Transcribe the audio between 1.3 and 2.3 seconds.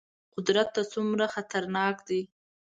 خطرناک دي.